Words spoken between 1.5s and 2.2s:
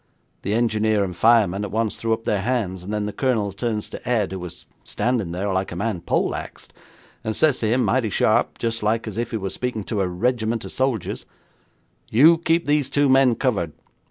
at once threw